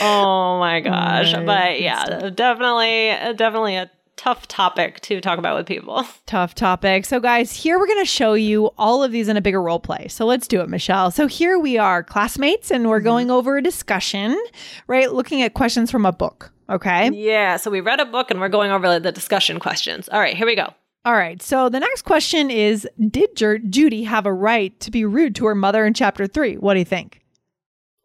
oh 0.00 0.58
my 0.58 0.80
gosh. 0.80 1.34
Right, 1.34 1.46
but 1.46 1.80
yeah, 1.80 2.30
definitely 2.30 3.34
definitely 3.36 3.76
a 3.76 3.90
tough 4.20 4.46
topic 4.48 5.00
to 5.00 5.18
talk 5.20 5.38
about 5.38 5.56
with 5.56 5.66
people. 5.66 6.04
Tough 6.26 6.54
topic. 6.54 7.06
So, 7.06 7.20
guys, 7.20 7.56
here 7.56 7.78
we're 7.78 7.86
going 7.86 8.02
to 8.02 8.10
show 8.10 8.34
you 8.34 8.66
all 8.76 9.02
of 9.02 9.12
these 9.12 9.28
in 9.28 9.38
a 9.38 9.40
bigger 9.40 9.62
role 9.62 9.80
play. 9.80 10.08
So, 10.08 10.26
let's 10.26 10.46
do 10.46 10.60
it, 10.60 10.68
Michelle. 10.68 11.10
So, 11.10 11.26
here 11.26 11.58
we 11.58 11.78
are, 11.78 12.02
classmates, 12.02 12.70
and 12.70 12.86
we're 12.86 12.98
mm-hmm. 12.98 13.06
going 13.06 13.30
over 13.30 13.56
a 13.56 13.62
discussion, 13.62 14.38
right? 14.86 15.10
Looking 15.10 15.40
at 15.40 15.54
questions 15.54 15.90
from 15.90 16.04
a 16.04 16.12
book. 16.12 16.52
Okay. 16.68 17.10
Yeah, 17.12 17.56
so 17.56 17.70
we 17.70 17.80
read 17.80 17.98
a 17.98 18.04
book 18.04 18.30
and 18.30 18.40
we're 18.40 18.48
going 18.48 18.70
over 18.70 19.00
the 19.00 19.10
discussion 19.10 19.58
questions. 19.58 20.08
All 20.08 20.20
right, 20.20 20.36
here 20.36 20.46
we 20.46 20.54
go. 20.54 20.72
All 21.04 21.14
right. 21.14 21.40
So, 21.40 21.68
the 21.68 21.80
next 21.80 22.02
question 22.02 22.50
is 22.50 22.86
Did 22.98 23.36
Ju- 23.36 23.58
Judy 23.58 24.04
have 24.04 24.26
a 24.26 24.32
right 24.32 24.78
to 24.80 24.90
be 24.90 25.04
rude 25.04 25.34
to 25.36 25.46
her 25.46 25.54
mother 25.54 25.86
in 25.86 25.94
chapter 25.94 26.26
three? 26.26 26.56
What 26.56 26.74
do 26.74 26.78
you 26.80 26.84
think? 26.84 27.22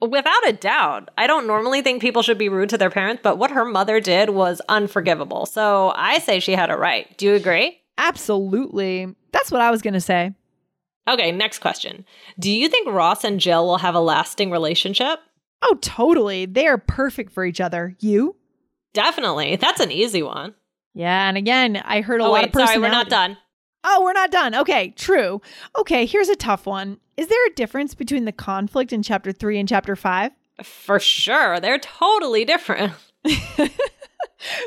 Without 0.02 0.48
a 0.48 0.54
doubt, 0.54 1.10
I 1.18 1.25
don't 1.25 1.48
normally 1.48 1.82
think 1.82 2.02
people 2.02 2.22
should 2.22 2.38
be 2.38 2.50
rude 2.50 2.70
to 2.70 2.78
their 2.78 2.90
parents, 2.90 3.22
but 3.24 3.38
what 3.38 3.52
her 3.52 3.66
mother 3.66 4.00
did 4.00 4.30
was 4.30 4.62
unforgivable. 4.70 5.46
So 5.46 5.94
I 5.96 6.20
say 6.20 6.40
she 6.40 6.52
had 6.52 6.70
a 6.70 6.78
right. 6.78 7.18
Do 7.18 7.25
you 7.25 7.34
agree? 7.34 7.80
Absolutely. 7.98 9.08
That's 9.32 9.52
what 9.52 9.62
I 9.62 9.72
was 9.72 9.82
going 9.82 9.94
to 9.94 10.02
say. 10.02 10.34
Okay, 11.08 11.32
next 11.32 11.60
question. 11.60 12.06
Do 12.40 12.52
you 12.52 12.68
think 12.68 12.90
Ross 12.90 13.24
and 13.24 13.40
Jill 13.40 13.66
will 13.66 13.78
have 13.78 13.96
a 13.96 14.00
lasting 14.00 14.52
relationship? 14.52 15.20
Oh, 15.62 15.78
totally. 15.82 16.46
They 16.46 16.68
are 16.68 16.78
perfect 16.78 17.32
for 17.32 17.46
each 17.46 17.62
other. 17.62 17.96
You? 18.00 18.36
Definitely. 18.94 19.56
That's 19.56 19.80
an 19.80 19.92
easy 19.92 20.24
one. 20.24 20.56
Yeah. 20.96 21.28
And 21.28 21.38
again, 21.38 21.78
I 21.86 22.02
heard 22.02 22.22
a 22.22 22.24
oh, 22.24 22.32
lot 22.32 22.34
wait, 22.34 22.46
of 22.46 22.52
personality. 22.54 22.74
sorry, 22.74 22.82
we're 22.82 22.90
not 22.90 23.10
done. 23.10 23.38
Oh, 23.84 24.02
we're 24.04 24.14
not 24.14 24.32
done. 24.32 24.56
Okay, 24.56 24.90
true. 24.96 25.42
Okay, 25.78 26.08
here's 26.08 26.30
a 26.30 26.36
tough 26.36 26.66
one. 26.66 27.00
Is 27.18 27.28
there 27.28 27.46
a 27.46 27.52
difference 27.52 27.94
between 27.94 28.25
the 28.25 28.32
conflict 28.32 28.92
in 28.92 29.04
chapter 29.04 29.32
three 29.32 29.60
and 29.60 29.70
chapter 29.70 29.96
five? 29.96 30.32
For 30.64 31.00
sure. 31.00 31.60
They're 31.60 31.78
totally 31.78 32.46
different. 32.46 32.94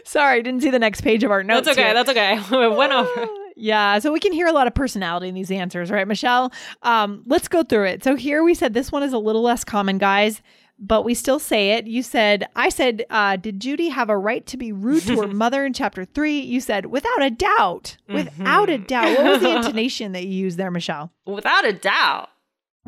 Sorry, 0.05 0.43
didn't 0.43 0.63
see 0.63 0.71
the 0.71 0.79
next 0.79 1.01
page 1.01 1.25
of 1.25 1.31
our 1.31 1.43
notes. 1.43 1.67
That's 1.67 1.79
okay. 1.79 1.87
here. 1.87 1.95
That's 1.95 2.11
okay. 2.11 2.41
we 2.69 2.77
went 2.77 2.93
over. 2.93 3.27
Yeah, 3.57 3.99
so 3.99 4.13
we 4.13 4.21
can 4.21 4.33
hear 4.33 4.47
a 4.47 4.53
lot 4.53 4.69
of 4.69 4.75
personality 4.75 5.29
in 5.29 5.35
these 5.35 5.51
answers, 5.51 5.91
right, 5.91 6.07
Michelle? 6.07 6.53
Um, 6.83 7.25
let's 7.27 7.49
go 7.49 7.65
through 7.65 7.87
it. 7.87 8.05
So 8.05 8.15
here 8.15 8.45
we 8.45 8.55
said 8.55 8.73
this 8.73 8.93
one 8.93 9.03
is 9.03 9.13
a 9.13 9.19
little 9.19 9.43
less 9.43 9.65
common, 9.65 9.99
guys, 9.99 10.43
but 10.79 11.03
we 11.05 11.15
still 11.15 11.39
say 11.39 11.73
it. 11.73 11.87
You 11.87 12.03
said, 12.03 12.47
I 12.55 12.69
said, 12.69 13.05
uh, 13.11 13.37
did 13.37 13.61
Judy 13.61 13.89
have 13.89 14.11
a 14.11 14.17
right 14.17 14.47
to 14.47 14.57
be 14.57 14.73
rude 14.73 15.03
to 15.05 15.21
her 15.21 15.27
mother 15.35 15.65
in 15.65 15.73
chapter 15.73 16.05
three? 16.05 16.41
You 16.41 16.61
said, 16.61 16.87
without 16.87 17.23
a 17.23 17.31
doubt, 17.31 17.97
without 18.09 18.71
a 18.71 18.79
doubt. 18.79 19.17
What 19.19 19.25
was 19.25 19.41
the 19.41 19.57
intonation 19.57 20.13
that 20.13 20.25
you 20.25 20.33
used 20.33 20.59
there, 20.59 20.71
Michelle? 20.71 21.13
Without 21.27 21.65
a 21.65 21.73
doubt. 21.73 22.31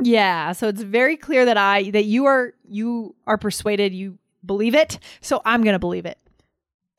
Yeah, 0.02 0.52
so 0.52 0.68
it's 0.68 0.82
very 0.82 1.16
clear 1.16 1.44
that 1.44 1.56
I 1.56 1.90
that 1.90 2.04
you 2.04 2.24
are 2.26 2.54
you 2.66 3.14
are 3.26 3.36
persuaded, 3.36 3.92
you 3.92 4.18
believe 4.44 4.74
it. 4.74 4.98
So 5.20 5.42
I'm 5.44 5.62
going 5.62 5.74
to 5.74 5.78
believe 5.80 6.06
it. 6.06 6.18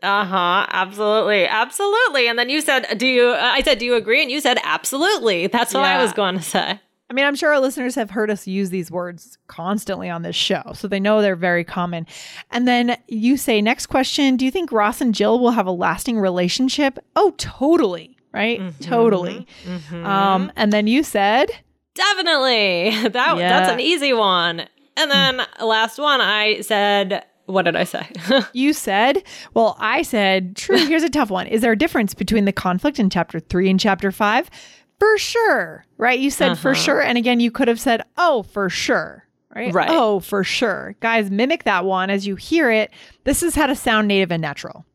Uh 0.03 0.25
huh. 0.25 0.65
Absolutely. 0.69 1.48
Absolutely. 1.48 2.27
And 2.27 2.38
then 2.38 2.50
you 2.50 2.62
said, 2.62 2.98
Do 2.98 3.05
you, 3.05 3.29
uh, 3.29 3.38
I 3.39 3.62
said, 3.62 3.77
Do 3.77 3.86
you 3.86 3.95
agree? 3.95 4.21
And 4.21 4.31
you 4.31 4.41
said, 4.41 4.57
Absolutely. 4.63 5.48
That's 5.48 5.74
what 5.74 5.83
I 5.83 6.01
was 6.01 6.12
going 6.13 6.36
to 6.38 6.41
say. 6.43 6.79
I 7.11 7.13
mean, 7.13 7.25
I'm 7.25 7.35
sure 7.35 7.51
our 7.51 7.59
listeners 7.59 7.95
have 7.95 8.11
heard 8.11 8.31
us 8.31 8.47
use 8.47 8.69
these 8.69 8.89
words 8.89 9.37
constantly 9.47 10.09
on 10.09 10.21
this 10.21 10.33
show, 10.33 10.71
so 10.73 10.87
they 10.87 10.97
know 10.97 11.21
they're 11.21 11.35
very 11.35 11.65
common. 11.65 12.07
And 12.51 12.65
then 12.65 12.95
you 13.09 13.35
say, 13.35 13.61
next 13.61 13.87
question, 13.87 14.37
do 14.37 14.45
you 14.45 14.51
think 14.51 14.71
Ross 14.71 15.01
and 15.01 15.13
Jill 15.13 15.37
will 15.37 15.51
have 15.51 15.67
a 15.67 15.73
lasting 15.73 16.19
relationship? 16.19 16.99
Oh, 17.17 17.33
totally, 17.37 18.15
right? 18.31 18.61
Mm-hmm. 18.61 18.81
Totally. 18.81 19.45
Mm-hmm. 19.65 20.05
Um, 20.05 20.53
and 20.55 20.71
then 20.71 20.87
you 20.87 21.03
said, 21.03 21.51
Definitely. 21.95 22.91
That, 23.09 23.37
Yeah. 23.37 23.59
That's 23.59 23.73
an 23.73 23.81
easy 23.81 24.13
one. 24.13 24.61
And 24.61 24.69
hmm. 24.97 25.09
then 25.09 25.41
last 25.59 25.99
one, 25.99 26.21
I 26.21 26.61
said, 26.61 27.25
What 27.45 27.63
did 27.63 27.75
I 27.75 27.83
say? 27.83 28.07
you 28.53 28.71
said, 28.71 29.21
well, 29.53 29.75
I 29.79 30.03
said, 30.03 30.55
true, 30.55 30.77
here's 30.87 31.03
a 31.03 31.09
tough 31.09 31.29
one. 31.29 31.47
Is 31.47 31.59
there 31.59 31.73
a 31.73 31.77
difference 31.77 32.13
between 32.13 32.45
the 32.45 32.53
conflict 32.53 32.99
in 32.99 33.09
chapter 33.09 33.41
three 33.41 33.69
and 33.69 33.77
chapter 33.77 34.13
five? 34.13 34.49
For 35.01 35.17
sure, 35.17 35.84
right? 35.98 36.20
You 36.20 36.29
said 36.29 36.60
for 36.60 36.75
sure. 36.75 37.01
And 37.01 37.17
again, 37.17 37.39
you 37.39 37.50
could 37.50 37.67
have 37.67 37.79
said, 37.79 38.03
oh, 38.17 38.43
for 38.43 38.70
sure. 38.70 39.25
Right? 39.55 39.74
Right. 39.74 39.88
Oh, 39.89 40.20
for 40.20 40.43
sure. 40.43 40.96
Guys, 41.00 41.31
mimic 41.31 41.63
that 41.63 41.86
one 41.86 42.12
as 42.12 42.27
you 42.27 42.36
hear 42.36 42.70
it. 42.70 42.91
This 43.24 43.41
is 43.41 43.55
how 43.55 43.65
to 43.65 43.74
sound 43.75 44.08
native 44.08 44.31
and 44.31 44.43
natural. 44.43 44.86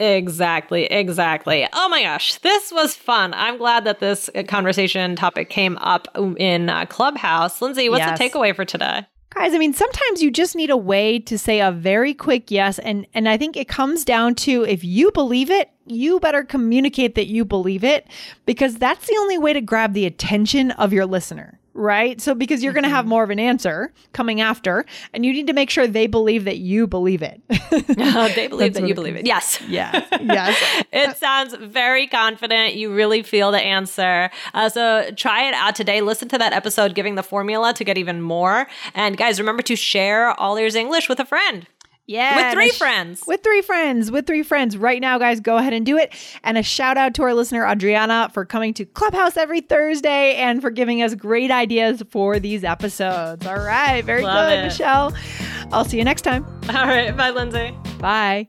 Exactly, 0.00 0.84
exactly. 0.86 1.68
Oh 1.74 1.86
my 1.90 2.02
gosh, 2.02 2.36
this 2.36 2.72
was 2.72 2.96
fun. 2.96 3.34
I'm 3.34 3.58
glad 3.58 3.84
that 3.84 3.98
this 4.00 4.30
uh, 4.34 4.42
conversation 4.44 5.16
topic 5.16 5.50
came 5.50 5.76
up 5.82 6.08
in 6.38 6.70
uh, 6.70 6.86
Clubhouse. 6.86 7.60
Lindsay, 7.60 7.90
what's 7.90 8.00
Yes. 8.06 8.18
the 8.18 8.24
takeaway 8.24 8.56
for 8.56 8.64
today? 8.64 9.04
Guys, 9.38 9.52
I 9.52 9.58
mean, 9.58 9.74
sometimes 9.74 10.22
you 10.22 10.30
just 10.30 10.56
need 10.56 10.70
a 10.70 10.78
way 10.78 11.18
to 11.18 11.36
say 11.36 11.60
a 11.60 11.70
very 11.70 12.14
quick 12.14 12.50
yes. 12.50 12.78
And, 12.78 13.06
and 13.12 13.28
I 13.28 13.36
think 13.36 13.54
it 13.54 13.68
comes 13.68 14.02
down 14.02 14.34
to 14.36 14.64
if 14.64 14.82
you 14.82 15.12
believe 15.12 15.50
it, 15.50 15.70
you 15.84 16.18
better 16.20 16.42
communicate 16.42 17.14
that 17.16 17.26
you 17.26 17.44
believe 17.44 17.84
it 17.84 18.06
because 18.46 18.76
that's 18.76 19.06
the 19.06 19.16
only 19.18 19.36
way 19.36 19.52
to 19.52 19.60
grab 19.60 19.92
the 19.92 20.06
attention 20.06 20.70
of 20.72 20.90
your 20.92 21.04
listener, 21.04 21.60
right? 21.76 22.20
So, 22.20 22.34
because 22.34 22.62
you're 22.62 22.72
going 22.72 22.84
to 22.84 22.90
have 22.90 23.06
more 23.06 23.22
of 23.22 23.30
an 23.30 23.38
answer 23.38 23.92
coming 24.12 24.40
after, 24.40 24.84
and 25.12 25.24
you 25.24 25.32
need 25.32 25.46
to 25.46 25.52
make 25.52 25.70
sure 25.70 25.86
they 25.86 26.06
believe 26.06 26.44
that 26.44 26.58
you 26.58 26.86
believe 26.86 27.22
it. 27.22 27.40
they 28.36 28.48
believe 28.48 28.74
that 28.74 28.86
you 28.86 28.94
believe 28.94 29.16
it. 29.16 29.26
Yes. 29.26 29.60
yes. 29.68 30.04
Yes. 30.26 30.84
it 30.92 31.16
sounds 31.18 31.54
very 31.54 32.06
confident. 32.06 32.74
You 32.74 32.92
really 32.92 33.22
feel 33.22 33.52
the 33.52 33.60
answer. 33.60 34.30
Uh, 34.54 34.68
so 34.68 35.10
try 35.14 35.46
it 35.46 35.54
out 35.54 35.74
today. 35.74 36.00
Listen 36.00 36.28
to 36.28 36.38
that 36.38 36.52
episode 36.52 36.94
giving 36.94 37.14
the 37.14 37.22
formula 37.22 37.72
to 37.74 37.84
get 37.84 37.96
even 37.96 38.20
more. 38.20 38.66
And 38.94 39.16
guys, 39.16 39.38
remember 39.38 39.62
to 39.62 39.76
share 39.76 40.30
All 40.40 40.56
Ears 40.56 40.74
English 40.74 41.08
with 41.08 41.20
a 41.20 41.24
friend. 41.24 41.66
Yeah. 42.06 42.36
With 42.36 42.54
three 42.54 42.68
sh- 42.70 42.78
friends. 42.78 43.22
With 43.26 43.42
three 43.42 43.62
friends. 43.62 44.10
With 44.10 44.26
three 44.26 44.42
friends. 44.42 44.76
Right 44.76 45.00
now, 45.00 45.18
guys, 45.18 45.40
go 45.40 45.56
ahead 45.56 45.72
and 45.72 45.84
do 45.84 45.96
it. 45.96 46.12
And 46.44 46.56
a 46.56 46.62
shout 46.62 46.96
out 46.96 47.14
to 47.14 47.22
our 47.22 47.34
listener, 47.34 47.66
Adriana, 47.66 48.30
for 48.32 48.44
coming 48.44 48.72
to 48.74 48.84
Clubhouse 48.84 49.36
every 49.36 49.60
Thursday 49.60 50.34
and 50.36 50.60
for 50.60 50.70
giving 50.70 51.02
us 51.02 51.14
great 51.14 51.50
ideas 51.50 52.02
for 52.10 52.38
these 52.38 52.64
episodes. 52.64 53.46
All 53.46 53.58
right. 53.58 54.02
Very 54.04 54.22
Love 54.22 54.48
good, 54.50 54.58
it. 54.60 54.62
Michelle. 54.64 55.12
I'll 55.72 55.84
see 55.84 55.98
you 55.98 56.04
next 56.04 56.22
time. 56.22 56.44
All 56.68 56.86
right. 56.86 57.16
Bye, 57.16 57.30
Lindsay. 57.30 57.74
Bye. 57.98 58.48